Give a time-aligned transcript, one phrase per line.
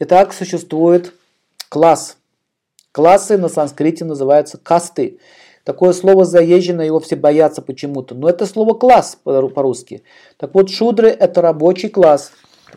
[0.00, 1.14] Итак, существует
[1.68, 2.16] класс.
[2.90, 5.18] Классы на санскрите называются касты.
[5.62, 8.14] Такое слово заезжено, его все боятся почему-то.
[8.14, 10.02] Но это слово класс по-русски.
[10.36, 12.32] Так вот, шудры это рабочий класс.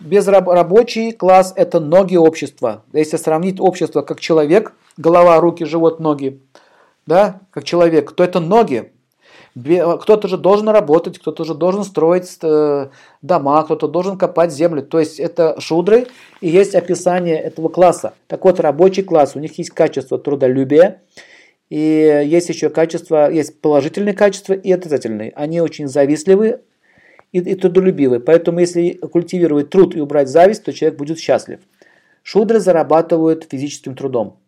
[0.00, 2.82] Без раб- рабочий класс это ноги общества.
[2.92, 6.40] Если сравнить общество как человек, голова, руки, живот, ноги,
[7.06, 8.92] да, как человек, то это ноги.
[9.54, 12.88] Кто-то же должен работать, кто-то же должен строить э,
[13.20, 14.82] дома, кто-то должен копать землю.
[14.82, 16.06] То есть это шудры
[16.40, 18.14] и есть описание этого класса.
[18.28, 21.02] Так вот, рабочий класс, у них есть качество трудолюбия,
[21.68, 25.32] и есть еще качество, есть положительные качества и отрицательные.
[25.36, 26.60] Они очень завистливы
[27.32, 28.20] и, и трудолюбивы.
[28.20, 31.60] Поэтому если культивировать труд и убрать зависть, то человек будет счастлив.
[32.22, 34.38] Шудры зарабатывают физическим трудом.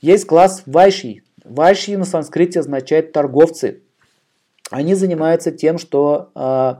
[0.00, 1.22] Есть класс вайши.
[1.44, 3.82] Вайши на санскрите означает торговцы.
[4.72, 6.74] Они занимаются тем, что э,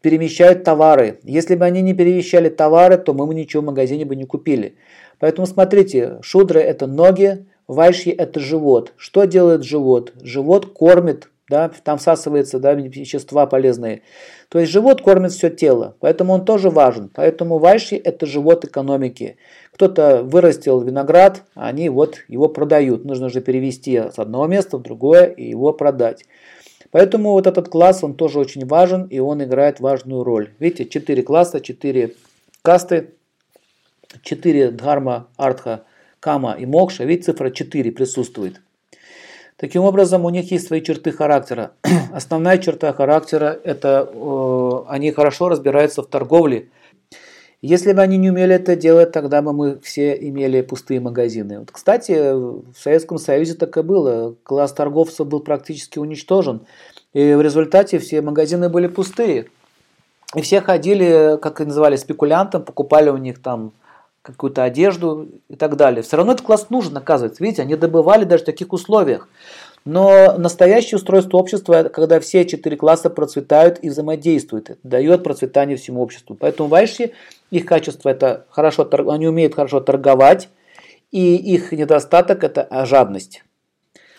[0.00, 1.18] перемещают товары.
[1.22, 4.76] Если бы они не перемещали товары, то мы бы ничего в магазине бы не купили.
[5.18, 8.92] Поэтому смотрите, шудры это ноги, Вайшьи– это живот.
[8.96, 10.12] Что делает живот?
[10.22, 14.02] Живот кормит, да, там всасывается да, вещества полезные.
[14.48, 17.10] То есть живот кормит все тело, поэтому он тоже важен.
[17.12, 19.36] Поэтому вайши– это живот экономики.
[19.72, 23.04] Кто-то вырастил виноград, они вот его продают.
[23.04, 26.24] Нужно же перевести с одного места в другое и его продать.
[26.90, 30.50] Поэтому вот этот класс, он тоже очень важен, и он играет важную роль.
[30.58, 32.14] Видите, четыре класса, четыре
[32.62, 33.10] касты,
[34.22, 35.84] четыре дхарма, артха–
[36.26, 38.60] кама и мокша, ведь цифра 4 присутствует.
[39.56, 41.70] Таким образом, у них есть свои черты характера.
[42.12, 46.68] Основная черта характера– это э, они хорошо разбираются в торговле.
[47.62, 51.60] Если бы они не умели это делать, тогда бы мы все имели пустые магазины.
[51.60, 54.34] Вот, кстати, в Советском Союзе так и было.
[54.42, 56.66] Класс торговцев был практически уничтожен.
[57.14, 59.46] И в результате все магазины были пустые.
[60.34, 63.72] И все ходили, как их называли, спекулянтом, покупали у них там
[64.22, 66.02] какую-то одежду и так далее.
[66.02, 67.42] Все равно этот класс нужен, оказывается.
[67.42, 69.28] Видите, они добывали даже в таких условиях.
[69.86, 76.02] Но настоящее устройство общества, когда все четыре класса процветают и взаимодействуют, это дает процветание всему
[76.02, 76.34] обществу.
[76.34, 77.12] Поэтому вайши,
[77.52, 80.48] их качество это хорошо, они умеют хорошо торговать,
[81.12, 83.44] и их недостаток это жадность.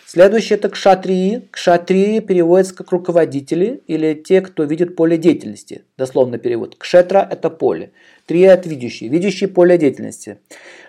[0.06, 1.48] Следующее это кшатрии.
[1.50, 5.84] Кшатрии переводится как руководители или те, кто видит поле деятельности.
[5.98, 6.76] Дословно перевод.
[6.78, 7.92] Кшетра– это поле.
[8.24, 9.10] Трия– это видящие.
[9.10, 10.38] Видящие поле деятельности.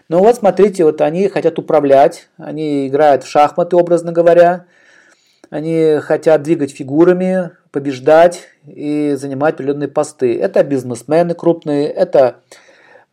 [0.09, 4.65] Но вот смотрите, вот они хотят управлять, они играют в шахматы, образно говоря.
[5.51, 10.39] Они хотят двигать фигурами, побеждать и занимать определенные посты.
[10.39, 12.37] Это бизнесмены крупные, это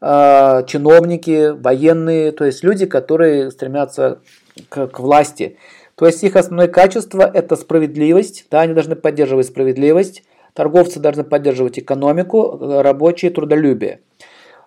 [0.00, 4.20] э, чиновники, военные, то есть люди, которые стремятся
[4.68, 5.58] к, к власти.
[5.96, 11.78] То есть их основное качество– это справедливость, да, они должны поддерживать справедливость, торговцы должны поддерживать
[11.78, 14.00] экономику, рабочие– трудолюбие.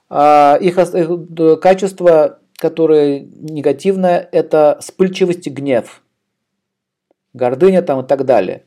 [0.10, 6.02] А их, их качество, которое негативное, это вспыльчивость и гнев,
[7.34, 8.64] гордыня там и так далее.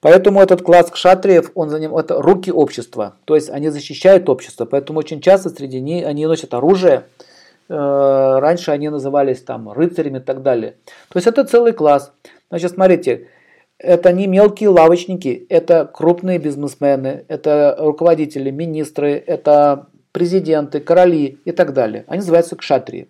[0.00, 4.64] Поэтому этот класс кшатриев, он за ним, это руки общества, то есть они защищают общество,
[4.64, 7.04] поэтому очень часто среди них они носят оружие,
[7.68, 10.76] Э, раньше они назывались там рыцарями и так далее.
[11.10, 12.12] То есть это целый класс.
[12.48, 13.28] Значит, смотрите,
[13.78, 21.72] это не мелкие лавочники, это крупные бизнесмены, это руководители, министры, это президенты, короли и так
[21.72, 22.04] далее.
[22.08, 23.08] Они называются кшатрии.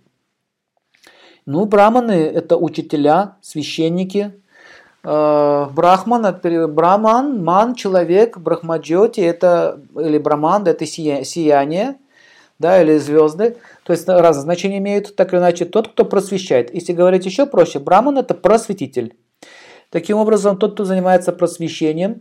[1.46, 4.34] Ну, браманы– это учителя, священники.
[5.02, 6.36] Э, брахман,
[6.74, 11.96] браман, ман, человек, брахмаджоти– это, или браман– это сияние,
[12.58, 13.56] да, или звезды.
[13.84, 16.74] То есть разные значения имеют, так или иначе, тот, кто просвещает.
[16.74, 19.16] Если говорить еще проще, браман– это просветитель.
[19.90, 22.20] Таким образом, тот, кто занимается просвещением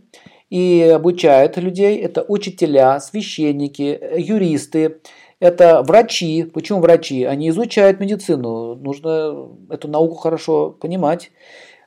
[0.50, 5.00] и обучает людей, это учителя, священники, юристы,
[5.40, 6.44] это врачи.
[6.44, 7.24] Почему врачи?
[7.24, 11.30] Они изучают медицину, нужно эту науку хорошо понимать.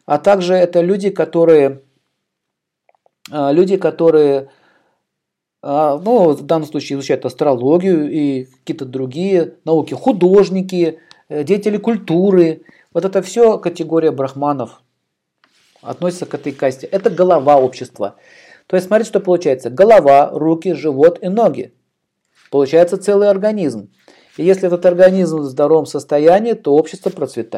[0.05, 1.81] А также это люди, которые,
[3.31, 4.49] а, люди, которые
[5.63, 10.99] ну, в данном случае изучают астрологию и какие-то другие науки, художники,
[11.29, 12.63] э, деятели культуры.
[12.93, 14.81] Вот это все категория брахманов
[15.81, 16.87] относится к этой касте.
[16.87, 18.15] Это голова общества.
[18.71, 19.69] То есть смотрите, что получается.
[19.69, 21.73] Голова, руки, живот и ноги.
[22.49, 23.91] Получается целый организм.
[24.37, 27.51] И если этот организм в здоровом состоянии, то общество процветает.